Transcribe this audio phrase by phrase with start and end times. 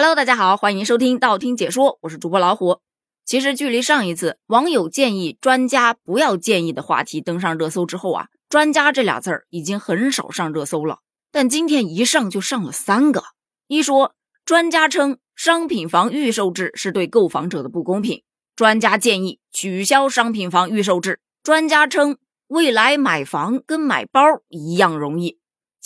[0.00, 2.78] Hello，大家好，欢迎收听道听解说，我是主播老虎。
[3.24, 11.00] 其实距离上一次网友建议专家不要建议的话题登上热搜之后啊，专家这俩字儿已经很少上热搜了。
[11.32, 13.24] 但今天一上就上了三个。
[13.66, 14.14] 一说
[14.44, 18.22] 专家称商品房预售制是对购房者的不公平，
[18.54, 21.18] 专家建议取消商品房预售制。
[21.42, 25.40] 专家称未来买房跟买包一样容易。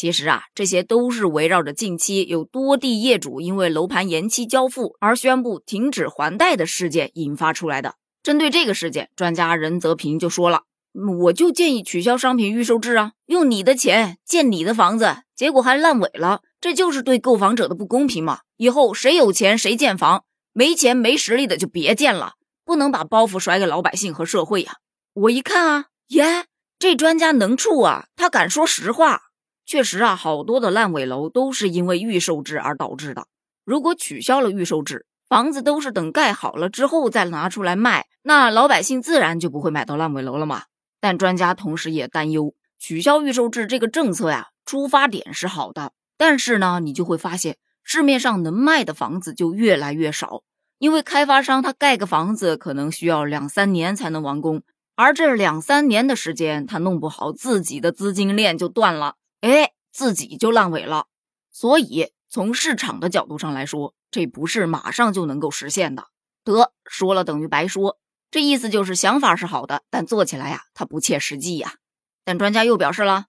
[0.00, 7.96] 其实啊，这些都是围绕着近期有多地业主因为楼盘延期交付而宣布停止还贷的事件引发出来的。
[8.22, 10.62] 针对这个事件，专家任泽平就说了
[11.24, 18.42] ：“我就建议取消商品预售制啊，用你的钱建你的房子，结果还烂尾了，这就是对购房者的不公平嘛！
[18.56, 24.76] 以后谁有钱谁建房，没钱没实力的就别建了，不能把包袱甩给老百姓和社会呀！”
[25.14, 26.44] 我一看啊，耶，
[26.78, 29.22] 这专家能处啊，他敢说实话。
[29.68, 33.26] 确实啊，好多的烂尾楼都是因为预售制而导致的。
[33.66, 40.62] 如果取消了预售制，房子都是等盖好了之后再拿出来卖，那老百姓自然就不会买到烂尾楼了嘛。
[41.02, 50.40] 但专家同时也担忧，取消预售制这个政策呀，出发点是好的，但是呢，你就会发现市面上能卖的房子就越来越少，
[50.78, 54.62] 因为开发商他盖个房子可能需要两三年才能完工，
[54.96, 59.16] 而这两三年的时间他弄不好，自己的资金链就断了。
[59.40, 61.06] 哎，自己就烂尾了，
[61.50, 66.08] 所以从市场的角度上来说，这不是马上就能够实现的。
[66.44, 67.98] 得说了等于白说，
[68.30, 71.74] 这意思就是想法是好的，但做起来呀，它不切实际呀。
[72.24, 73.26] 但专家又表示了，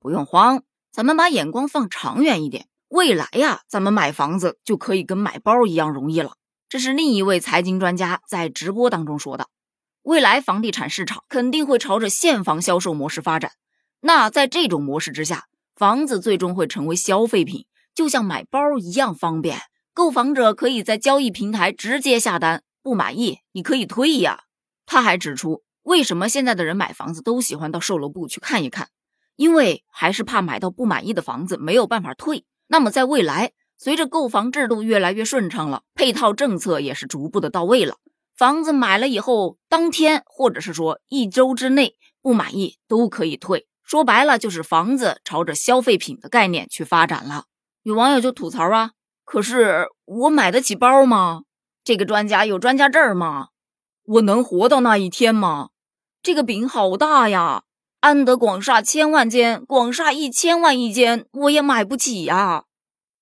[0.00, 6.36] 不用慌，咱们把眼光放长远一点，未来呀，咱们买房子就可以跟买包一样容易了。
[6.68, 9.48] 这是另一位财经专家在直播当中说的，
[10.02, 13.52] 未来房地产市场肯定会朝着现房销售模式发展。
[14.00, 15.46] 那在这种模式之下，
[15.82, 19.58] 房子最终会成为消费品，就像买包一样方便。
[19.92, 24.44] 购房者可以在交易平台直接下单，不满意你可以退呀。
[24.86, 28.90] 他还指出，为什么现在的人买房子都喜欢到售楼部去看一看，
[29.34, 32.44] 因为还是怕买到不满意的房子没有办法退。
[32.68, 37.96] 那么在未来，随着购房制度越来越顺畅了，配套政策也是逐步的到位了，
[38.36, 43.66] 房子买了以后，当天或者是说一周之内不满意都可以退。
[43.92, 47.44] 说白了就是房子朝着消费品的概念去发展了。
[47.82, 48.92] 有网友就吐槽啊，
[49.22, 51.42] 可是我买得起包吗？
[51.84, 53.48] 这个专家有专家证吗？
[54.04, 55.68] 我能活到那一天吗？
[56.22, 57.64] 这个饼好大呀！
[58.00, 62.64] 安得广厦千万间，广厦一千万一间，我也买不起呀。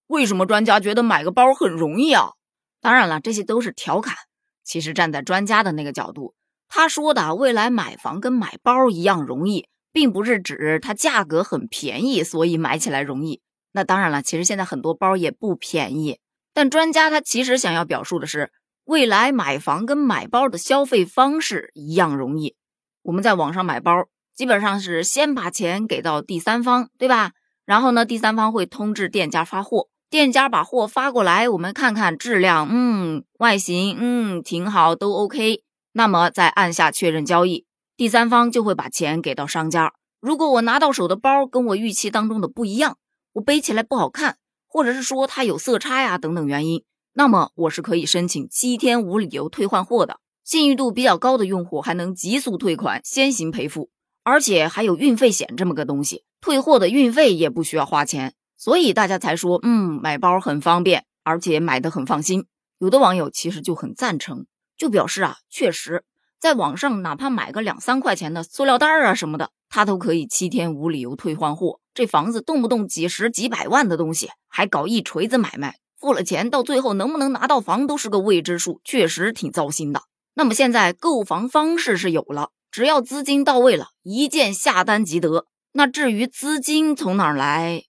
[0.06, 2.34] 为什么专家觉得买个包很容易啊？
[2.80, 4.14] 当然了，这些都是调侃。
[4.62, 6.36] 其实站在专家的那个角度，
[6.68, 9.66] 他说的未来买房跟买包一样容易。
[9.92, 13.40] 并不是指它价格很便宜，所以买起来容易。
[13.72, 16.18] 那当然了，其实现在很多包也不便宜。
[16.52, 18.50] 但专家他其实想要表述的是，
[18.84, 22.56] 未来买房跟买包的消费方式一样容易。
[23.02, 27.32] 我们在网上买包，基本上是先把钱给到第三方，对吧？
[27.64, 35.62] 然后呢，第三方会通知店家发货，店家把货发过来，我们看看质量，嗯，外形，嗯，挺好，都 OK。
[35.92, 37.66] 那么再按下确认交易。
[38.00, 39.92] 第三方就会把钱给到商家。
[40.22, 42.96] 如果我拿到手的包跟我预期当中的不一样，
[43.34, 50.18] 我背起来不好看，或者是说它有色差呀等等原因，那么我是可以申请七天无理由退换货的。
[50.42, 53.90] 信誉度比较高的用户还能急速退款，先行赔付，
[54.24, 62.46] 而且还有运费险这么个东西，退货的运费也不需要花钱，所以大家才说，嗯，买包很方便，而且买的很放心。
[62.78, 64.46] 有的网友其实就很赞成，
[64.78, 66.04] 就表示啊，确实。
[66.40, 71.80] 在网上，哪怕买个两三块钱的塑料袋啊什么的，他都可以七天无理由退换货。
[71.92, 80.04] 这房子动不动几十几百万的东西，还搞一锤子买卖，付了钱到最后能不能拿到房都是个未知数，确实挺糟心的。
[80.32, 85.44] 那么现在购房方式是有了，只要资金到位了，一键下单即得。
[85.72, 87.84] 那至于资金从哪儿来，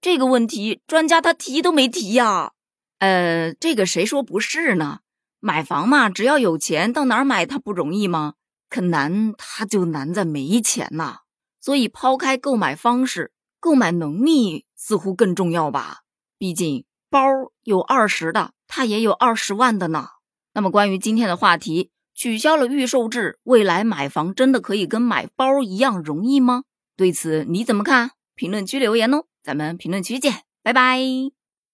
[0.00, 2.52] 这个问题专家他提都没提呀。
[3.00, 5.00] 呃，这个谁说不是呢？
[5.40, 8.34] 买房嘛，只要有钱，到哪儿买它不容易吗？
[8.68, 11.20] 可难，它就难在没钱呐。
[11.60, 16.00] 所以抛开购买方式，购买能力似乎更重要吧。
[16.38, 17.20] 毕竟包
[17.64, 20.08] 有二十的，它也有二十万的呢。
[20.54, 26.64] 那么关于今天的话题，取消了预售制，未来买房真的可以跟买包一样容易吗？
[26.96, 28.12] 对此你怎么看？
[28.34, 31.39] 评论区留言哦，咱们评论区见，拜拜。